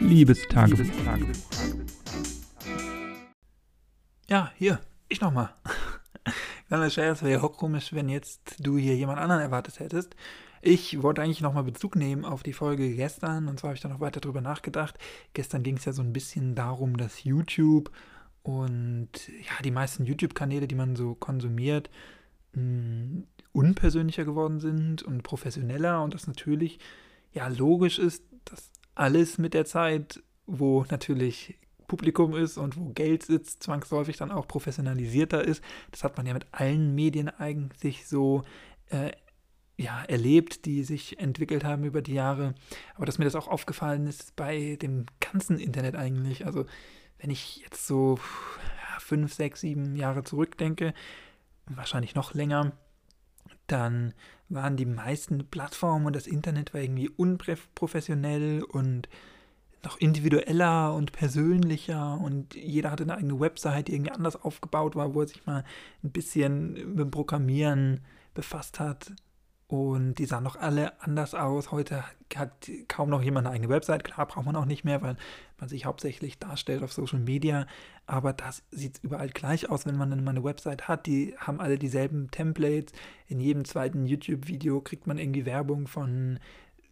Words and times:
Liebestagebuch. 0.00 0.86
Ja, 4.28 4.50
hier, 4.56 4.80
ich 5.08 5.20
nochmal. 5.20 5.54
Kleiner 6.68 6.90
Scherz, 6.90 7.22
wäre 7.22 7.32
ja 7.32 7.42
auch 7.42 7.56
komisch, 7.56 7.92
wenn 7.92 8.08
jetzt 8.08 8.56
du 8.60 8.78
hier 8.78 8.96
jemand 8.96 9.18
anderen 9.18 9.42
erwartet 9.42 9.78
hättest. 9.78 10.16
Ich 10.62 11.02
wollte 11.02 11.22
eigentlich 11.22 11.40
nochmal 11.40 11.64
Bezug 11.64 11.96
nehmen 11.96 12.24
auf 12.24 12.42
die 12.42 12.52
Folge 12.52 12.94
gestern 12.94 13.48
und 13.48 13.58
zwar 13.58 13.68
habe 13.68 13.76
ich 13.76 13.82
da 13.82 13.88
noch 13.88 14.00
weiter 14.00 14.20
drüber 14.20 14.40
nachgedacht. 14.40 14.98
Gestern 15.32 15.62
ging 15.62 15.76
es 15.76 15.84
ja 15.84 15.92
so 15.92 16.02
ein 16.02 16.12
bisschen 16.12 16.54
darum, 16.54 16.96
dass 16.96 17.24
YouTube 17.24 17.90
und 18.42 19.10
ja, 19.28 19.62
die 19.62 19.70
meisten 19.70 20.04
YouTube-Kanäle, 20.04 20.66
die 20.66 20.74
man 20.74 20.96
so 20.96 21.14
konsumiert, 21.14 21.90
mh, 22.52 23.24
unpersönlicher 23.52 24.24
geworden 24.24 24.60
sind 24.60 25.02
und 25.02 25.22
professioneller 25.22 26.02
und 26.02 26.14
das 26.14 26.26
natürlich 26.26 26.78
ja 27.32 27.48
logisch 27.48 27.98
ist, 27.98 28.24
dass 28.44 28.70
alles 28.94 29.38
mit 29.38 29.54
der 29.54 29.64
Zeit, 29.64 30.22
wo 30.46 30.84
natürlich 30.90 31.58
Publikum 31.86 32.36
ist 32.36 32.56
und 32.56 32.76
wo 32.76 32.90
Geld 32.90 33.24
sitzt, 33.24 33.62
zwangsläufig 33.62 34.16
dann 34.16 34.30
auch 34.30 34.46
professionalisierter 34.46 35.42
ist. 35.42 35.62
Das 35.90 36.04
hat 36.04 36.16
man 36.16 36.26
ja 36.26 36.34
mit 36.34 36.46
allen 36.52 36.94
Medien 36.94 37.28
eigentlich 37.28 38.06
so 38.06 38.42
äh, 38.90 39.10
ja, 39.76 40.04
erlebt, 40.04 40.66
die 40.66 40.84
sich 40.84 41.18
entwickelt 41.18 41.64
haben 41.64 41.84
über 41.84 42.02
die 42.02 42.14
Jahre. 42.14 42.54
Aber 42.94 43.06
dass 43.06 43.18
mir 43.18 43.24
das 43.24 43.34
auch 43.34 43.48
aufgefallen 43.48 44.06
ist 44.06 44.36
bei 44.36 44.76
dem 44.80 45.06
ganzen 45.18 45.58
Internet 45.58 45.96
eigentlich. 45.96 46.46
Also 46.46 46.66
wenn 47.18 47.30
ich 47.30 47.56
jetzt 47.58 47.86
so 47.86 48.18
fünf, 48.98 49.32
sechs, 49.32 49.62
sieben 49.62 49.96
Jahre 49.96 50.22
zurückdenke, 50.22 50.94
wahrscheinlich 51.66 52.14
noch 52.14 52.34
länger, 52.34 52.72
dann 53.72 54.14
waren 54.48 54.76
die 54.76 54.86
meisten 54.86 55.46
Plattformen 55.46 56.06
und 56.06 56.16
das 56.16 56.26
Internet 56.26 56.74
war 56.74 56.80
irgendwie 56.80 57.08
unprofessionell 57.08 58.62
und 58.62 59.08
noch 59.82 59.98
individueller 59.98 60.94
und 60.94 61.12
persönlicher 61.12 62.20
und 62.20 62.54
jeder 62.54 62.90
hatte 62.90 63.04
eine 63.04 63.16
eigene 63.16 63.40
Website, 63.40 63.88
die 63.88 63.94
irgendwie 63.94 64.12
anders 64.12 64.36
aufgebaut 64.36 64.94
war, 64.94 65.14
wo 65.14 65.22
er 65.22 65.28
sich 65.28 65.46
mal 65.46 65.64
ein 66.02 66.10
bisschen 66.10 66.72
mit 66.72 66.98
dem 66.98 67.10
Programmieren 67.10 68.00
befasst 68.34 68.78
hat. 68.78 69.12
Und 69.70 70.14
die 70.14 70.24
sahen 70.24 70.42
noch 70.42 70.56
alle 70.56 71.00
anders 71.00 71.32
aus. 71.32 71.70
Heute 71.70 72.02
hat 72.34 72.68
kaum 72.88 73.08
noch 73.08 73.22
jemand 73.22 73.46
eine 73.46 73.54
eigene 73.54 73.72
Website. 73.72 74.02
Klar, 74.02 74.26
braucht 74.26 74.44
man 74.44 74.56
auch 74.56 74.64
nicht 74.64 74.82
mehr, 74.82 75.00
weil 75.00 75.16
man 75.60 75.68
sich 75.68 75.84
hauptsächlich 75.84 76.40
darstellt 76.40 76.82
auf 76.82 76.92
Social 76.92 77.20
Media. 77.20 77.68
Aber 78.04 78.32
das 78.32 78.64
sieht 78.72 78.98
überall 79.04 79.28
gleich 79.28 79.70
aus, 79.70 79.86
wenn 79.86 79.96
man 79.96 80.10
dann 80.10 80.24
mal 80.24 80.32
eine 80.32 80.42
Website 80.42 80.88
hat. 80.88 81.06
Die 81.06 81.36
haben 81.38 81.60
alle 81.60 81.78
dieselben 81.78 82.32
Templates. 82.32 82.92
In 83.28 83.38
jedem 83.38 83.64
zweiten 83.64 84.06
YouTube-Video 84.06 84.80
kriegt 84.80 85.06
man 85.06 85.18
irgendwie 85.18 85.46
Werbung 85.46 85.86
von 85.86 86.40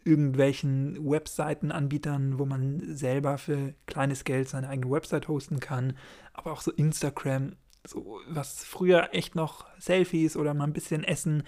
irgendwelchen 0.05 1.05
Webseitenanbietern, 1.05 2.39
wo 2.39 2.47
man 2.47 2.95
selber 2.95 3.39
für 3.39 3.75
kleines 3.87 4.23
Geld 4.23 4.49
seine 4.51 4.69
eigene 4.69 4.93
Website 4.93 5.27
hosten 5.27 5.59
kann. 5.59 5.95
Aber 6.33 6.53
auch 6.53 6.61
so 6.61 6.71
Instagram, 6.71 7.57
so 7.85 8.21
was 8.29 8.63
früher 8.63 9.09
echt 9.15 9.35
noch 9.35 9.67
Selfies 9.81 10.37
oder 10.37 10.55
mal 10.55 10.69
ein 10.69 10.73
bisschen 10.73 11.03
Essen 11.03 11.43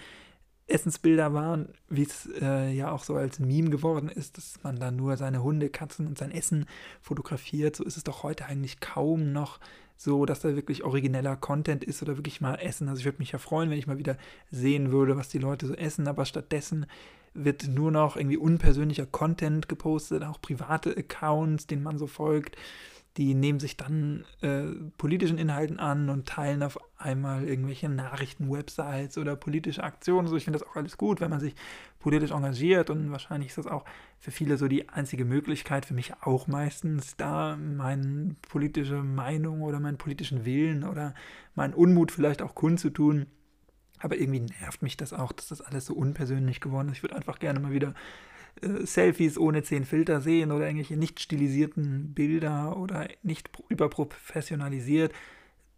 Essensbilder 0.71 1.33
waren, 1.33 1.69
wie 1.89 2.03
es 2.03 2.29
äh, 2.41 2.71
ja 2.71 2.91
auch 2.91 3.03
so 3.03 3.15
als 3.15 3.39
Meme 3.39 3.69
geworden 3.69 4.09
ist, 4.09 4.37
dass 4.37 4.63
man 4.63 4.79
da 4.79 4.91
nur 4.91 5.17
seine 5.17 5.43
Hunde, 5.43 5.69
Katzen 5.69 6.07
und 6.07 6.17
sein 6.17 6.31
Essen 6.31 6.65
fotografiert. 7.01 7.75
So 7.75 7.83
ist 7.83 7.97
es 7.97 8.03
doch 8.03 8.23
heute 8.23 8.45
eigentlich 8.45 8.79
kaum 8.79 9.31
noch 9.31 9.59
so, 9.97 10.25
dass 10.25 10.39
da 10.39 10.55
wirklich 10.55 10.83
origineller 10.83 11.35
Content 11.35 11.83
ist 11.83 12.01
oder 12.01 12.17
wirklich 12.17 12.41
mal 12.41 12.55
Essen. 12.55 12.89
Also 12.89 12.99
ich 12.99 13.05
würde 13.05 13.19
mich 13.19 13.33
ja 13.33 13.39
freuen, 13.39 13.69
wenn 13.69 13.77
ich 13.77 13.87
mal 13.87 13.99
wieder 13.99 14.17
sehen 14.49 14.91
würde, 14.91 15.15
was 15.15 15.29
die 15.29 15.37
Leute 15.37 15.67
so 15.67 15.75
essen, 15.75 16.07
aber 16.07 16.25
stattdessen 16.25 16.87
wird 17.33 17.67
nur 17.67 17.91
noch 17.91 18.17
irgendwie 18.17 18.37
unpersönlicher 18.37 19.05
Content 19.05 19.69
gepostet, 19.69 20.23
auch 20.23 20.41
private 20.41 20.97
Accounts, 20.97 21.67
denen 21.67 21.83
man 21.83 21.97
so 21.97 22.07
folgt 22.07 22.57
die 23.17 23.33
nehmen 23.33 23.59
sich 23.59 23.75
dann 23.75 24.25
äh, 24.41 24.67
politischen 24.97 25.37
Inhalten 25.37 25.79
an 25.79 26.09
und 26.09 26.29
teilen 26.29 26.63
auf 26.63 26.77
einmal 26.97 27.43
irgendwelche 27.43 27.89
Nachrichten, 27.89 28.49
Websites 28.49 29.17
oder 29.17 29.35
politische 29.35 29.83
Aktionen. 29.83 30.27
So, 30.27 30.37
ich 30.37 30.45
finde 30.45 30.59
das 30.59 30.67
auch 30.67 30.77
alles 30.77 30.97
gut, 30.97 31.19
wenn 31.19 31.29
man 31.29 31.41
sich 31.41 31.55
politisch 31.99 32.31
engagiert 32.31 32.89
und 32.89 33.11
wahrscheinlich 33.11 33.49
ist 33.49 33.57
das 33.57 33.67
auch 33.67 33.83
für 34.17 34.31
viele 34.31 34.57
so 34.57 34.69
die 34.69 34.87
einzige 34.87 35.25
Möglichkeit, 35.25 35.85
für 35.85 35.93
mich 35.93 36.13
auch 36.21 36.47
meistens, 36.47 37.17
da 37.17 37.57
meine 37.57 38.35
politische 38.49 39.03
Meinung 39.03 39.61
oder 39.61 39.81
meinen 39.81 39.97
politischen 39.97 40.45
Willen 40.45 40.85
oder 40.85 41.13
meinen 41.53 41.73
Unmut 41.73 42.11
vielleicht 42.11 42.41
auch 42.41 42.55
kundzutun. 42.55 43.25
Aber 43.99 44.17
irgendwie 44.17 44.39
nervt 44.61 44.81
mich 44.81 44.97
das 44.97 45.13
auch, 45.13 45.31
dass 45.31 45.49
das 45.49 45.61
alles 45.61 45.85
so 45.85 45.93
unpersönlich 45.93 46.61
geworden 46.61 46.87
ist. 46.87 46.97
Ich 46.97 47.03
würde 47.03 47.15
einfach 47.15 47.39
gerne 47.39 47.59
mal 47.59 47.71
wieder 47.71 47.93
Selfies 48.61 49.37
ohne 49.37 49.63
zehn 49.63 49.85
Filter 49.85 50.21
sehen 50.21 50.51
oder 50.51 50.65
irgendwelche 50.65 50.97
nicht 50.97 51.19
stilisierten 51.19 52.13
Bilder 52.13 52.77
oder 52.77 53.07
nicht 53.23 53.49
überprofessionalisiert. 53.69 55.13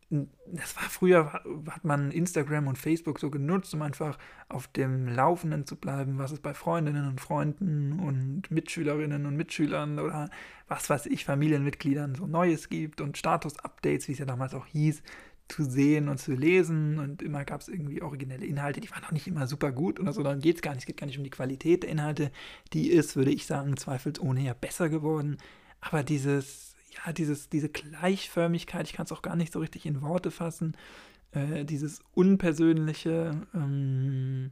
Das 0.09 0.75
war 0.75 0.84
früher, 0.84 1.34
hat 1.69 1.84
man 1.84 2.11
Instagram 2.11 2.67
und 2.67 2.78
Facebook 2.78 3.19
so 3.19 3.31
genutzt, 3.31 3.73
um 3.73 3.81
einfach 3.81 4.19
auf 4.47 4.67
dem 4.67 5.07
Laufenden 5.07 5.66
zu 5.66 5.75
bleiben, 5.75 6.19
was 6.19 6.31
es 6.31 6.39
bei 6.39 6.53
Freundinnen 6.53 7.07
und 7.07 7.19
Freunden 7.19 8.00
und 8.00 8.51
Mitschülerinnen 8.51 9.25
und 9.25 9.35
Mitschülern 9.35 9.97
oder 9.97 10.29
was 10.67 10.90
weiß 10.90 11.07
ich, 11.07 11.25
Familienmitgliedern 11.25 12.16
so 12.16 12.28
Neues 12.28 12.69
gibt 12.69 13.01
und 13.01 13.17
Status-Updates, 13.17 14.07
wie 14.07 14.11
es 14.11 14.19
ja 14.19 14.25
damals 14.25 14.53
auch 14.53 14.67
hieß, 14.67 15.01
zu 15.48 15.64
sehen 15.64 16.09
und 16.09 16.20
zu 16.20 16.34
lesen 16.34 17.00
und 17.00 17.22
immer 17.22 17.46
gab 17.46 17.62
es 17.62 17.68
irgendwie 17.68 18.02
originelle 18.02 18.46
Inhalte, 18.46 18.81
die 18.81 18.90
waren 18.92 19.04
auch 19.04 19.12
nicht 19.12 19.28
immer 19.28 19.48
super 19.48 19.72
gut 19.72 20.00
oder 20.00 20.14
so, 20.14 20.24
darum 20.24 20.40
geht 20.40 20.58
es 20.58 20.62
gar 20.62 20.72
nicht, 20.72 20.84
es 20.84 20.86
geht 20.86 20.98
gar 20.98 21.08
nicht 21.08 21.18
um 21.18 21.24
die 21.24 21.30
Qualität 21.30 21.84
der 21.84 21.90
Inhalte, 21.90 22.31
die 22.74 22.90
ist, 22.90 23.16
würde 23.16 23.31
ich 23.31 23.46
sagen, 23.46 23.78
zweifelsohne 23.78 24.42
ja 24.42 24.53
besser 24.53 24.90
geworden, 24.90 25.38
aber 25.82 26.03
dieses, 26.03 26.76
ja, 27.06 27.14
dieses, 27.14 27.50
diese 27.50 27.70
Gleichförmigkeit, 27.70 28.88
ich 28.88 28.94
kann 28.94 29.06
es 29.06 29.12
auch 29.12 29.22
gar 29.22 29.36
nicht 29.36 29.53
so 29.53 29.59
richtig 29.59 29.86
in 29.86 30.02
Worte 30.02 30.32
fassen, 30.32 30.76
äh, 31.32 31.66
dieses 31.66 32.00
unpersönliche, 32.14 33.42
ähm, 33.53 34.52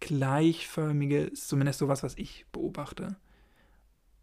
gleichförmige 0.00 1.24
ist 1.24 1.48
zumindest 1.48 1.78
sowas, 1.78 2.02
was 2.02 2.16
ich 2.16 2.46
beobachte. 2.52 3.16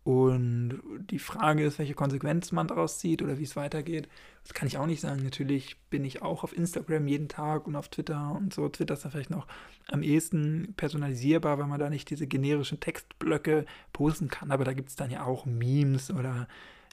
Und 0.04 0.82
die 1.10 1.20
Frage 1.20 1.64
ist, 1.64 1.80
welche 1.80 1.94
Konsequenzen 1.94 2.56
man 2.56 2.68
daraus 2.68 3.00
zieht 3.00 3.22
oder 3.22 3.40
wie 3.40 3.44
es 3.44 3.56
weitergeht. 3.56 4.10
Das 4.44 4.54
kann 4.54 4.68
ich 4.68 4.78
auch 4.78 4.86
nicht 4.86 5.00
sagen. 5.00 5.24
Natürlich 5.24 5.78
bin 5.90 6.04
ich 6.04 6.22
auch 6.22 6.44
auf 6.44 6.56
Instagram 6.56 7.08
jeden 7.08 7.30
Tag 7.30 7.68
und 7.68 7.78
auf 7.78 7.88
Twitter 7.88 8.32
und 8.36 8.54
so. 8.54 8.68
Twitter 8.68 8.96
ist 8.96 9.06
dann 9.06 9.14
vielleicht 9.14 9.30
noch 9.30 9.48
am 9.88 10.04
ehesten 10.04 10.74
personalisierbar, 10.76 11.58
weil 11.58 11.68
man 11.68 11.80
da 11.80 11.90
nicht 11.90 12.10
diese 12.10 12.28
generischen 12.28 12.82
Textblöcke 12.82 13.66
posten 13.94 14.28
kann. 14.28 14.52
Aber 14.52 14.66
da 14.66 14.74
gibt 14.74 14.90
es 14.90 14.98
dann 14.98 15.10
ja 15.10 15.24
auch 15.24 15.46
Memes 15.46 16.12
oder 16.12 16.50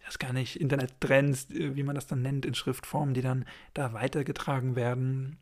das 0.06 0.20
gar 0.20 0.32
nicht 0.32 0.60
Internettrends, 0.60 1.48
wie 1.50 1.82
man 1.82 1.96
das 1.96 2.06
dann 2.06 2.22
nennt, 2.22 2.46
in 2.46 2.54
Schriftform, 2.54 3.12
die 3.12 3.22
dann 3.22 3.44
da 3.74 3.92
weitergetragen 3.92 4.76
werden. 4.76 5.36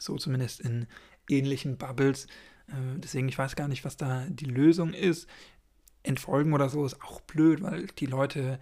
So 0.00 0.16
zumindest 0.16 0.60
in 0.60 0.88
ähnlichen 1.28 1.76
Bubbles. 1.76 2.26
Äh, 2.66 2.98
deswegen, 2.98 3.28
ich 3.28 3.38
weiß 3.38 3.54
gar 3.54 3.68
nicht, 3.68 3.84
was 3.84 3.96
da 3.96 4.26
die 4.28 4.46
Lösung 4.46 4.92
ist 4.94 5.28
entfolgen 6.02 6.52
oder 6.52 6.68
so 6.68 6.84
ist 6.84 7.02
auch 7.02 7.20
blöd, 7.20 7.62
weil 7.62 7.86
die 7.98 8.06
Leute, 8.06 8.58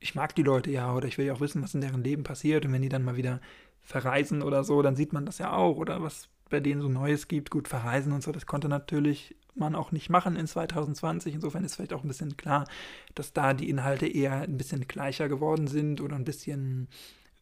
ich 0.00 0.14
mag 0.14 0.34
die 0.34 0.42
Leute 0.42 0.70
ja 0.70 0.94
oder 0.94 1.08
ich 1.08 1.18
will 1.18 1.26
ja 1.26 1.34
auch 1.34 1.40
wissen, 1.40 1.62
was 1.62 1.74
in 1.74 1.80
deren 1.80 2.04
Leben 2.04 2.24
passiert 2.24 2.64
und 2.64 2.72
wenn 2.72 2.82
die 2.82 2.88
dann 2.88 3.04
mal 3.04 3.16
wieder 3.16 3.40
verreisen 3.80 4.42
oder 4.42 4.64
so, 4.64 4.82
dann 4.82 4.96
sieht 4.96 5.12
man 5.12 5.26
das 5.26 5.38
ja 5.38 5.52
auch 5.52 5.76
oder 5.76 6.02
was 6.02 6.28
bei 6.48 6.60
denen 6.60 6.82
so 6.82 6.88
Neues 6.88 7.28
gibt. 7.28 7.50
Gut, 7.50 7.66
verreisen 7.66 8.12
und 8.12 8.22
so, 8.22 8.30
das 8.30 8.46
konnte 8.46 8.68
natürlich 8.68 9.34
man 9.54 9.74
auch 9.74 9.92
nicht 9.92 10.08
machen 10.08 10.36
in 10.36 10.46
2020. 10.46 11.34
Insofern 11.34 11.64
ist 11.64 11.76
vielleicht 11.76 11.92
auch 11.92 12.04
ein 12.04 12.08
bisschen 12.08 12.36
klar, 12.36 12.66
dass 13.14 13.32
da 13.32 13.54
die 13.54 13.68
Inhalte 13.68 14.06
eher 14.06 14.42
ein 14.42 14.56
bisschen 14.56 14.86
gleicher 14.86 15.28
geworden 15.28 15.66
sind 15.66 16.00
oder 16.00 16.16
ein 16.16 16.24
bisschen 16.24 16.88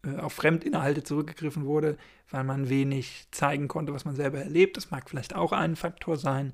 äh, 0.04 0.16
auf 0.16 0.32
Fremdinhalte 0.32 1.02
zurückgegriffen 1.02 1.66
wurde, 1.66 1.96
weil 2.30 2.44
man 2.44 2.68
wenig 2.68 3.28
zeigen 3.30 3.68
konnte, 3.68 3.92
was 3.92 4.04
man 4.04 4.16
selber 4.16 4.38
erlebt. 4.38 4.76
Das 4.76 4.90
mag 4.90 5.08
vielleicht 5.10 5.34
auch 5.34 5.52
ein 5.52 5.76
Faktor 5.76 6.16
sein, 6.16 6.52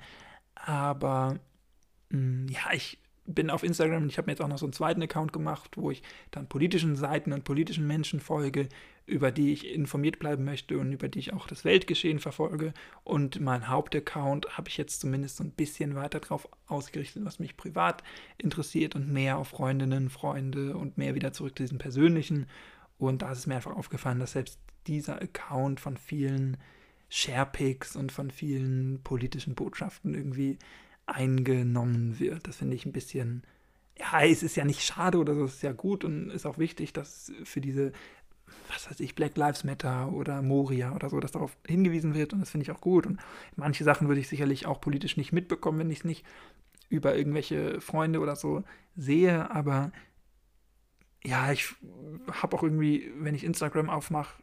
aber 0.55 1.39
ja, 2.11 2.73
ich 2.73 2.99
bin 3.27 3.51
auf 3.51 3.63
Instagram 3.63 4.05
und 4.05 4.09
ich 4.09 4.19
habe 4.19 4.27
mir 4.27 4.33
jetzt 4.33 4.41
auch 4.41 4.49
noch 4.49 4.59
so 4.59 4.67
einen 4.67 4.73
zweiten 4.73 5.03
Account 5.03 5.33
gemacht, 5.33 5.77
wo 5.77 5.91
ich 5.91 6.03
dann 6.31 6.49
politischen 6.49 6.97
Seiten 6.97 7.33
und 7.33 7.45
politischen 7.45 7.87
Menschen 7.87 8.21
folge, 8.21 8.69
über 9.05 9.31
die 9.31 9.53
ich 9.53 9.73
informiert 9.73 10.19
bleiben 10.19 10.45
möchte 10.45 10.79
und 10.79 10.93
über 10.93 11.09
die 11.09 11.19
ich 11.19 11.33
auch 11.33 11.47
das 11.47 11.65
Weltgeschehen 11.65 12.19
verfolge. 12.19 12.73
Und 13.05 13.41
mein 13.41 13.69
Hauptaccount 13.69 14.57
habe 14.57 14.69
ich 14.69 14.77
jetzt 14.77 15.01
zumindest 15.01 15.37
so 15.37 15.45
ein 15.45 15.51
bisschen 15.51 15.95
weiter 15.95 16.21
darauf 16.21 16.49
ausgerichtet, 16.67 17.25
was 17.25 17.39
mich 17.39 17.57
privat 17.57 18.03
interessiert 18.39 18.95
und 18.95 19.13
mehr 19.13 19.39
auf 19.39 19.49
Freundinnen, 19.49 20.11
Freunde 20.11 20.77
und 20.77 20.99
mehr 20.99 21.15
wieder 21.15 21.33
zurück 21.33 21.57
zu 21.57 21.65
diesem 21.65 21.79
persönlichen. 21.79 22.47
Und 22.99 23.23
da 23.23 23.33
ist 23.33 23.39
es 23.39 23.47
mir 23.47 23.57
einfach 23.57 23.77
aufgefallen, 23.77 24.21
dass 24.21 24.33
selbst 24.33 24.59
dieser 24.87 25.21
Account 25.21 25.81
von 25.81 25.97
vielen 25.97 26.57
Sharepics 27.09 27.95
und 27.95 28.11
von 28.11 28.31
vielen 28.31 29.01
politischen 29.03 29.55
Botschaften 29.55 30.15
irgendwie 30.15 30.59
eingenommen 31.07 32.19
wird. 32.19 32.47
Das 32.47 32.57
finde 32.57 32.77
ich 32.77 32.85
ein 32.85 32.93
bisschen, 32.93 33.43
ja, 33.99 34.23
es 34.23 34.43
ist 34.43 34.57
ja 34.57 34.65
nicht 34.65 34.83
schade 34.83 35.19
oder 35.19 35.35
so, 35.35 35.45
es 35.45 35.55
ist 35.55 35.63
ja 35.63 35.73
gut 35.73 36.05
und 36.05 36.31
ist 36.31 36.47
auch 36.47 36.59
wichtig, 36.59 36.93
dass 36.93 37.33
für 37.45 37.61
diese, 37.61 37.93
was 38.69 38.91
weiß 38.91 39.01
ich, 39.01 39.15
Black 39.15 39.37
Lives 39.37 39.65
Matter 39.65 40.13
oder 40.13 40.43
Moria 40.43 40.95
oder 40.95 41.09
so, 41.09 41.21
dass 41.21 41.33
darauf 41.33 41.57
hingewiesen 41.67 42.15
wird 42.15 42.33
und 42.33 42.41
das 42.41 42.51
finde 42.51 42.65
ich 42.65 42.71
auch 42.73 42.81
gut. 42.81 43.07
Und 43.07 43.21
manche 43.55 43.85
Sachen 43.85 44.09
würde 44.09 44.21
ich 44.21 44.29
sicherlich 44.29 44.67
auch 44.67 44.81
politisch 44.81 45.17
nicht 45.17 45.33
mitbekommen, 45.33 45.79
wenn 45.79 45.91
ich 45.91 45.99
es 45.99 46.05
nicht 46.05 46.27
über 46.89 47.17
irgendwelche 47.17 47.81
Freunde 47.81 48.21
oder 48.21 48.37
so 48.37 48.63
sehe, 48.97 49.51
aber 49.51 49.93
ja, 51.25 51.51
ich 51.51 51.75
habe 52.31 52.57
auch 52.57 52.63
irgendwie, 52.63 53.11
wenn 53.17 53.35
ich 53.35 53.43
Instagram 53.43 53.91
aufmache, 53.91 54.41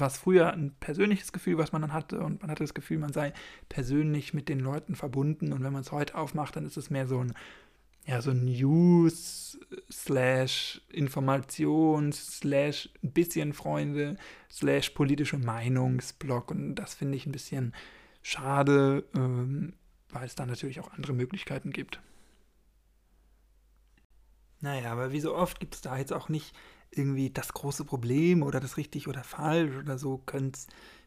was 0.00 0.18
früher 0.18 0.52
ein 0.52 0.74
persönliches 0.80 1.32
Gefühl, 1.32 1.58
was 1.58 1.72
man 1.72 1.82
dann 1.82 1.92
hatte. 1.92 2.20
Und 2.20 2.40
man 2.40 2.50
hatte 2.50 2.64
das 2.64 2.74
Gefühl, 2.74 2.98
man 2.98 3.12
sei 3.12 3.32
persönlich 3.68 4.34
mit 4.34 4.48
den 4.48 4.60
Leuten 4.60 4.94
verbunden. 4.94 5.52
Und 5.52 5.62
wenn 5.62 5.72
man 5.72 5.82
es 5.82 5.92
heute 5.92 6.16
aufmacht, 6.16 6.56
dann 6.56 6.66
ist 6.66 6.76
es 6.76 6.90
mehr 6.90 7.06
so 7.06 7.18
ein 7.20 7.34
ja, 8.08 8.22
so 8.22 8.32
News 8.32 9.58
slash 9.92 10.80
Information 10.88 12.10
slash 12.10 12.88
ein 13.04 13.12
bisschen 13.12 13.52
Freunde 13.52 14.16
slash 14.50 14.90
politische 14.90 15.36
Meinungsblog 15.36 16.50
und 16.50 16.76
das 16.76 16.94
finde 16.94 17.18
ich 17.18 17.26
ein 17.26 17.32
bisschen 17.32 17.74
schade, 18.22 19.04
ähm, 19.14 19.74
weil 20.08 20.24
es 20.24 20.34
da 20.34 20.46
natürlich 20.46 20.80
auch 20.80 20.90
andere 20.92 21.12
Möglichkeiten 21.12 21.70
gibt. 21.70 22.00
Naja, 24.60 24.90
aber 24.90 25.12
wie 25.12 25.20
so 25.20 25.34
oft 25.34 25.60
gibt 25.60 25.74
es 25.74 25.82
da 25.82 25.98
jetzt 25.98 26.14
auch 26.14 26.30
nicht 26.30 26.56
irgendwie 26.90 27.30
das 27.30 27.52
große 27.52 27.84
Problem 27.84 28.42
oder 28.42 28.60
das 28.60 28.76
richtig 28.76 29.08
oder 29.08 29.24
falsch 29.24 29.76
oder 29.76 29.98
so 29.98 30.18
könnte 30.18 30.58
es 30.58 30.66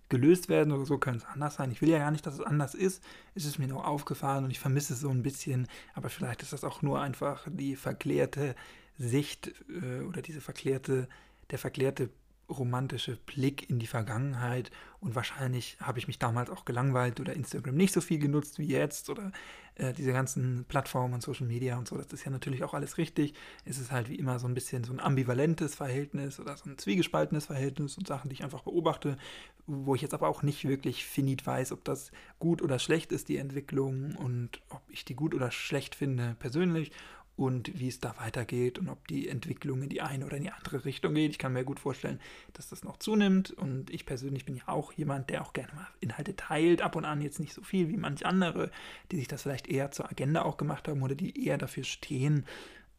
gelöst 0.09 0.49
werden 0.49 0.73
oder 0.73 0.85
so 0.85 0.97
könnte 0.97 1.25
es 1.25 1.33
anders 1.33 1.55
sein. 1.55 1.71
Ich 1.71 1.81
will 1.81 1.89
ja 1.89 1.97
gar 1.97 2.11
nicht, 2.11 2.25
dass 2.25 2.35
es 2.35 2.41
anders 2.41 2.75
ist. 2.75 3.01
Es 3.33 3.45
ist 3.45 3.59
mir 3.59 3.67
nur 3.67 3.87
aufgefallen 3.87 4.43
und 4.43 4.51
ich 4.51 4.59
vermisse 4.59 4.93
es 4.93 4.99
so 4.99 5.09
ein 5.09 5.23
bisschen. 5.23 5.67
Aber 5.93 6.09
vielleicht 6.09 6.43
ist 6.43 6.53
das 6.53 6.63
auch 6.63 6.81
nur 6.81 7.01
einfach 7.01 7.47
die 7.49 7.75
verklärte 7.75 8.55
Sicht 8.97 9.53
äh, 9.69 10.01
oder 10.01 10.21
diese 10.21 10.41
verklärte, 10.41 11.07
der 11.49 11.59
verklärte 11.59 12.09
romantische 12.51 13.17
Blick 13.25 13.69
in 13.69 13.79
die 13.79 13.87
Vergangenheit 13.87 14.71
und 14.99 15.15
wahrscheinlich 15.15 15.77
habe 15.81 15.99
ich 15.99 16.07
mich 16.07 16.19
damals 16.19 16.49
auch 16.49 16.65
gelangweilt 16.65 17.19
oder 17.19 17.33
Instagram 17.33 17.75
nicht 17.75 17.93
so 17.93 18.01
viel 18.01 18.19
genutzt 18.19 18.59
wie 18.59 18.67
jetzt 18.67 19.09
oder 19.09 19.31
äh, 19.75 19.93
diese 19.93 20.13
ganzen 20.13 20.65
Plattformen 20.65 21.13
und 21.13 21.23
Social 21.23 21.47
Media 21.47 21.77
und 21.77 21.87
so, 21.87 21.97
das 21.97 22.11
ist 22.13 22.23
ja 22.25 22.31
natürlich 22.31 22.63
auch 22.63 22.73
alles 22.73 22.97
richtig. 22.97 23.33
Es 23.65 23.79
ist 23.79 23.91
halt 23.91 24.09
wie 24.09 24.15
immer 24.15 24.37
so 24.37 24.47
ein 24.47 24.53
bisschen 24.53 24.83
so 24.83 24.93
ein 24.93 24.99
ambivalentes 24.99 25.75
Verhältnis 25.75 26.39
oder 26.39 26.55
so 26.57 26.69
ein 26.69 26.77
zwiegespaltenes 26.77 27.47
Verhältnis 27.47 27.97
und 27.97 28.05
Sachen, 28.05 28.29
die 28.29 28.33
ich 28.33 28.43
einfach 28.43 28.63
beobachte, 28.63 29.17
wo 29.65 29.95
ich 29.95 30.01
jetzt 30.01 30.13
aber 30.13 30.27
auch 30.27 30.43
nicht 30.43 30.67
wirklich 30.67 31.05
finit 31.05 31.45
weiß, 31.47 31.71
ob 31.71 31.83
das 31.83 32.11
gut 32.39 32.61
oder 32.61 32.79
schlecht 32.79 33.11
ist, 33.11 33.29
die 33.29 33.37
Entwicklung 33.37 34.15
und 34.17 34.61
ob 34.69 34.81
ich 34.89 35.05
die 35.05 35.15
gut 35.15 35.33
oder 35.33 35.51
schlecht 35.51 35.95
finde 35.95 36.35
persönlich 36.39 36.91
und 37.41 37.79
wie 37.79 37.87
es 37.87 37.99
da 37.99 38.15
weitergeht 38.17 38.79
und 38.79 38.89
ob 38.89 39.07
die 39.07 39.27
Entwicklung 39.27 39.81
in 39.81 39.89
die 39.89 40.01
eine 40.01 40.25
oder 40.25 40.37
in 40.37 40.43
die 40.43 40.51
andere 40.51 40.85
Richtung 40.85 41.15
geht. 41.15 41.31
Ich 41.31 41.37
kann 41.39 41.53
mir 41.53 41.63
gut 41.63 41.79
vorstellen, 41.79 42.19
dass 42.53 42.69
das 42.69 42.83
noch 42.83 42.97
zunimmt 42.97 43.51
und 43.51 43.89
ich 43.89 44.05
persönlich 44.05 44.45
bin 44.45 44.55
ja 44.55 44.67
auch 44.67 44.93
jemand, 44.93 45.29
der 45.29 45.41
auch 45.41 45.53
gerne 45.53 45.73
mal 45.73 45.87
Inhalte 45.99 46.35
teilt, 46.35 46.81
ab 46.81 46.95
und 46.95 47.05
an 47.05 47.21
jetzt 47.21 47.39
nicht 47.39 47.53
so 47.53 47.61
viel 47.61 47.89
wie 47.89 47.97
manche 47.97 48.25
andere, 48.25 48.71
die 49.11 49.17
sich 49.17 49.27
das 49.27 49.43
vielleicht 49.43 49.67
eher 49.67 49.91
zur 49.91 50.09
Agenda 50.09 50.43
auch 50.43 50.57
gemacht 50.57 50.87
haben 50.87 51.01
oder 51.01 51.15
die 51.15 51.45
eher 51.45 51.57
dafür 51.57 51.83
stehen. 51.83 52.45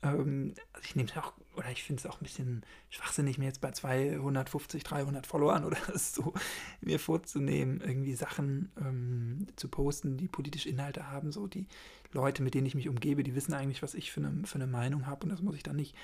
Ähm, 0.02 0.54
also 0.72 0.84
ich 0.84 0.96
nehme 0.96 1.08
es 1.08 1.16
auch 1.16 1.32
oder 1.56 1.70
ich 1.70 1.82
finde 1.82 2.00
es 2.00 2.06
auch 2.06 2.20
ein 2.20 2.24
bisschen 2.24 2.62
schwachsinnig, 2.88 3.38
mir 3.38 3.44
jetzt 3.44 3.60
bei 3.60 3.70
250, 3.70 4.82
300 4.84 5.26
Followern 5.26 5.64
oder 5.66 5.76
so 5.96 6.32
mir 6.80 6.98
vorzunehmen, 6.98 7.80
irgendwie 7.80 8.14
Sachen 8.14 8.72
ähm, 8.80 9.46
zu 9.56 9.68
posten, 9.68 10.16
die 10.16 10.28
politische 10.28 10.68
Inhalte 10.68 11.10
haben. 11.10 11.30
So 11.30 11.46
die 11.46 11.66
Leute, 12.12 12.42
mit 12.42 12.54
denen 12.54 12.66
ich 12.66 12.74
mich 12.74 12.88
umgebe, 12.88 13.22
die 13.22 13.34
wissen 13.34 13.54
eigentlich, 13.54 13.82
was 13.82 13.94
ich 13.94 14.12
für 14.12 14.20
eine, 14.20 14.46
für 14.46 14.56
eine 14.56 14.66
Meinung 14.66 15.06
habe 15.06 15.24
und 15.24 15.30
das 15.30 15.42
muss 15.42 15.56
ich 15.56 15.62
dann 15.62 15.76
nicht 15.76 15.94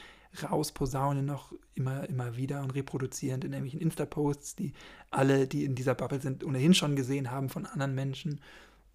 rausposaunen 0.43 1.25
noch 1.25 1.55
immer, 1.75 2.09
immer 2.09 2.37
wieder 2.37 2.63
und 2.63 2.75
reproduzierend 2.75 3.45
in 3.45 3.53
irgendwelchen 3.53 3.81
Insta-Posts, 3.81 4.57
die 4.57 4.75
alle, 5.11 5.47
die 5.47 5.65
in 5.65 5.75
dieser 5.75 5.95
Bubble 5.95 6.21
sind, 6.21 6.45
ohnehin 6.45 6.75
schon 6.75 6.97
gesehen 6.97 7.31
haben 7.31 7.49
von 7.49 7.65
anderen 7.65 7.95
Menschen. 7.95 8.41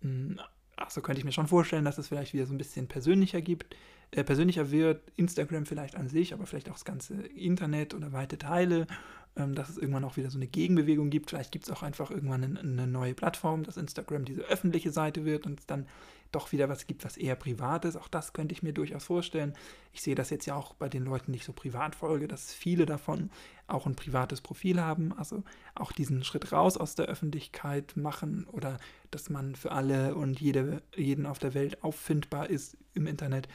Hm, 0.01 0.39
ach, 0.75 0.91
so 0.91 1.01
könnte 1.01 1.19
ich 1.19 1.25
mir 1.25 1.31
schon 1.31 1.47
vorstellen, 1.47 1.85
dass 1.85 1.97
es 1.97 2.09
vielleicht 2.09 2.33
wieder 2.33 2.45
so 2.45 2.53
ein 2.53 2.59
bisschen 2.59 2.87
persönlicher 2.87 3.41
gibt 3.41 3.75
äh, 4.15 4.23
persönlicher 4.23 4.69
wird, 4.71 5.11
Instagram 5.15 5.65
vielleicht 5.65 5.95
an 5.95 6.07
sich, 6.07 6.33
aber 6.33 6.45
vielleicht 6.45 6.69
auch 6.69 6.73
das 6.73 6.85
ganze 6.85 7.15
Internet 7.15 7.93
oder 7.93 8.11
weite 8.13 8.37
Teile, 8.37 8.85
ähm, 9.35 9.55
dass 9.55 9.69
es 9.69 9.77
irgendwann 9.77 10.03
auch 10.03 10.17
wieder 10.17 10.29
so 10.29 10.37
eine 10.37 10.47
Gegenbewegung 10.47 11.09
gibt. 11.09 11.29
Vielleicht 11.29 11.51
gibt 11.51 11.65
es 11.65 11.71
auch 11.71 11.81
einfach 11.81 12.11
irgendwann 12.11 12.43
eine, 12.43 12.59
eine, 12.59 12.87
neue 12.87 13.15
Plattform, 13.15 13.63
dass 13.63 13.77
Instagram 13.77 14.25
diese 14.25 14.41
öffentliche 14.41 14.91
Seite 14.91 15.25
wird 15.25 15.47
und 15.47 15.59
es 15.59 15.65
dann 15.65 15.87
doch 16.31 16.51
wieder 16.51 16.69
was 16.69 16.85
gibt, 16.85 17.05
was 17.05 17.17
eher 17.17 17.35
privat 17.35 17.85
ist. 17.85 17.95
Auch 17.95 18.07
das 18.07 18.33
könnte 18.33 18.53
ich 18.53 18.61
mir 18.61 18.73
durchaus 18.73 19.03
vorstellen. 19.03 19.53
Ich 19.91 20.01
sehe 20.01 20.15
das 20.15 20.29
jetzt 20.29 20.45
ja 20.45 20.55
auch 20.55 20.73
bei 20.75 20.89
den 20.89 21.05
Leuten, 21.05 21.31
die 21.31 21.37
ich 21.37 21.45
so 21.45 21.53
privat 21.53 21.95
folge, 21.95 22.27
dass 22.27 22.53
viele 22.53 22.85
davon 22.85 23.31
auch 23.67 23.85
ein 23.87 23.95
privates 23.95 24.41
Profil 24.41 24.81
haben, 24.81 25.13
also 25.13 25.43
auch 25.73 25.91
diesen 25.91 26.23
Schritt 26.23 26.51
raus 26.51 26.77
aus 26.77 26.95
der 26.95 27.05
Öffentlichkeit 27.05 27.95
machen 27.95 28.45
oder 28.51 28.77
dass 29.09 29.29
man 29.29 29.55
für 29.55 29.71
alle 29.71 30.15
und 30.15 30.39
jede, 30.39 30.81
jeden 30.95 31.25
auf 31.25 31.39
der 31.39 31.53
Welt 31.53 31.83
auffindbar 31.83 32.49
ist 32.49 32.77
im 32.93 33.07
Internet. 33.07 33.47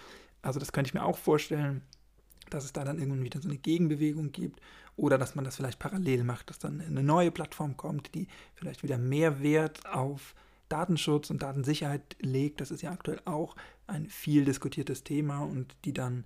Also 0.48 0.58
das 0.58 0.72
könnte 0.72 0.88
ich 0.88 0.94
mir 0.94 1.04
auch 1.04 1.18
vorstellen, 1.18 1.82
dass 2.50 2.64
es 2.64 2.72
da 2.72 2.84
dann 2.84 2.98
irgendwann 2.98 3.22
wieder 3.22 3.40
so 3.40 3.48
eine 3.48 3.58
Gegenbewegung 3.58 4.32
gibt 4.32 4.60
oder 4.96 5.18
dass 5.18 5.34
man 5.34 5.44
das 5.44 5.56
vielleicht 5.56 5.78
parallel 5.78 6.24
macht, 6.24 6.50
dass 6.50 6.58
dann 6.58 6.80
eine 6.80 7.02
neue 7.02 7.30
Plattform 7.30 7.76
kommt, 7.76 8.14
die 8.14 8.26
vielleicht 8.54 8.82
wieder 8.82 8.98
mehr 8.98 9.42
Wert 9.42 9.86
auf 9.86 10.34
Datenschutz 10.68 11.30
und 11.30 11.42
Datensicherheit 11.42 12.16
legt. 12.20 12.60
Das 12.60 12.70
ist 12.70 12.82
ja 12.82 12.90
aktuell 12.90 13.20
auch 13.24 13.56
ein 13.86 14.08
viel 14.08 14.44
diskutiertes 14.44 15.04
Thema 15.04 15.40
und 15.40 15.76
die 15.84 15.92
dann 15.92 16.24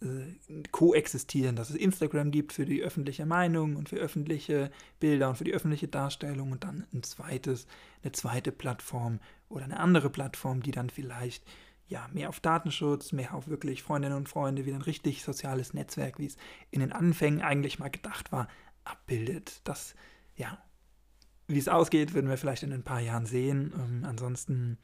äh, 0.00 0.62
koexistieren, 0.70 1.56
dass 1.56 1.70
es 1.70 1.76
Instagram 1.76 2.30
gibt 2.30 2.52
für 2.52 2.64
die 2.64 2.82
öffentliche 2.82 3.26
Meinung 3.26 3.76
und 3.76 3.88
für 3.88 3.96
öffentliche 3.96 4.70
Bilder 5.00 5.28
und 5.30 5.36
für 5.36 5.44
die 5.44 5.54
öffentliche 5.54 5.88
Darstellung 5.88 6.52
und 6.52 6.64
dann 6.64 6.86
ein 6.92 7.02
zweites, 7.02 7.66
eine 8.02 8.12
zweite 8.12 8.52
Plattform 8.52 9.20
oder 9.48 9.64
eine 9.64 9.80
andere 9.80 10.10
Plattform, 10.10 10.62
die 10.62 10.70
dann 10.70 10.90
vielleicht 10.90 11.44
ja, 11.88 12.06
mehr 12.12 12.28
auf 12.28 12.40
Datenschutz, 12.40 13.12
mehr 13.12 13.34
auf 13.34 13.48
wirklich 13.48 13.82
Freundinnen 13.82 14.16
und 14.16 14.28
Freunde, 14.28 14.66
wie 14.66 14.72
ein 14.72 14.82
richtig 14.82 15.24
soziales 15.24 15.74
Netzwerk, 15.74 16.18
wie 16.18 16.26
es 16.26 16.36
in 16.70 16.80
den 16.80 16.92
Anfängen 16.92 17.40
eigentlich 17.40 17.78
mal 17.78 17.88
gedacht 17.88 18.30
war, 18.30 18.46
abbildet. 18.84 19.60
Das, 19.64 19.94
ja, 20.36 20.58
wie 21.46 21.58
es 21.58 21.68
ausgeht, 21.68 22.12
werden 22.12 22.28
wir 22.28 22.36
vielleicht 22.36 22.62
in 22.62 22.72
ein 22.72 22.84
paar 22.84 23.00
Jahren 23.00 23.24
sehen. 23.24 23.72
Ähm, 23.74 24.04
ansonsten 24.04 24.78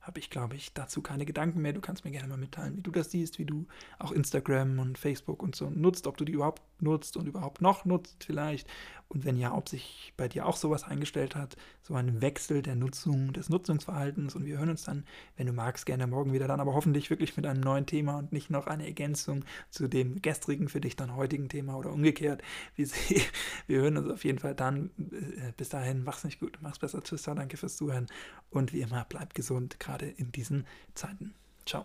habe 0.00 0.18
ich, 0.18 0.30
glaube 0.30 0.56
ich, 0.56 0.74
dazu 0.74 1.00
keine 1.00 1.26
Gedanken 1.26 1.60
mehr. 1.60 1.72
Du 1.72 1.80
kannst 1.80 2.04
mir 2.04 2.10
gerne 2.10 2.28
mal 2.28 2.38
mitteilen, 2.38 2.76
wie 2.76 2.82
du 2.82 2.90
das 2.90 3.10
siehst, 3.10 3.38
wie 3.38 3.44
du 3.44 3.66
auch 3.98 4.10
Instagram 4.10 4.80
und 4.80 4.98
Facebook 4.98 5.42
und 5.42 5.54
so 5.54 5.70
nutzt, 5.70 6.06
ob 6.06 6.16
du 6.16 6.24
die 6.24 6.32
überhaupt 6.32 6.62
nutzt 6.82 7.16
und 7.16 7.26
überhaupt 7.26 7.60
noch 7.60 7.84
nutzt 7.84 8.24
vielleicht. 8.24 8.68
Und 9.08 9.24
wenn 9.24 9.38
ja, 9.38 9.54
ob 9.54 9.70
sich 9.70 10.12
bei 10.18 10.28
dir 10.28 10.44
auch 10.44 10.56
sowas 10.56 10.84
eingestellt 10.84 11.34
hat, 11.34 11.56
so 11.82 11.94
ein 11.94 12.20
Wechsel 12.20 12.60
der 12.60 12.76
Nutzung, 12.76 13.32
des 13.32 13.48
Nutzungsverhaltens. 13.48 14.34
Und 14.34 14.44
wir 14.44 14.58
hören 14.58 14.68
uns 14.68 14.84
dann, 14.84 15.04
wenn 15.36 15.46
du 15.46 15.54
magst, 15.54 15.86
gerne 15.86 16.06
morgen 16.06 16.34
wieder 16.34 16.46
dann, 16.46 16.60
aber 16.60 16.74
hoffentlich 16.74 17.08
wirklich 17.08 17.34
mit 17.36 17.46
einem 17.46 17.62
neuen 17.62 17.86
Thema 17.86 18.18
und 18.18 18.32
nicht 18.32 18.50
noch 18.50 18.66
eine 18.66 18.86
Ergänzung 18.86 19.44
zu 19.70 19.88
dem 19.88 20.20
gestrigen, 20.20 20.68
für 20.68 20.80
dich 20.80 20.94
dann 20.94 21.16
heutigen 21.16 21.48
Thema 21.48 21.76
oder 21.76 21.90
umgekehrt. 21.90 22.42
Wir, 22.74 22.88
wir 23.66 23.80
hören 23.80 23.96
uns 23.96 24.10
auf 24.10 24.24
jeden 24.24 24.38
Fall 24.38 24.54
dann. 24.54 24.90
Äh, 24.98 25.52
bis 25.56 25.70
dahin, 25.70 26.04
mach's 26.04 26.24
nicht 26.24 26.40
gut, 26.40 26.58
mach's 26.60 26.78
besser. 26.78 27.02
Tschüss, 27.02 27.22
danke 27.22 27.56
fürs 27.56 27.76
Zuhören. 27.76 28.08
Und 28.50 28.74
wie 28.74 28.82
immer, 28.82 29.06
bleib 29.08 29.32
gesund, 29.32 29.80
gerade 29.80 30.06
in 30.06 30.32
diesen 30.32 30.66
Zeiten. 30.94 31.34
Ciao. 31.64 31.84